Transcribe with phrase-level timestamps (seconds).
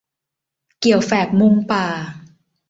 [0.79, 1.85] เกี่ยวแฝกมุงป่า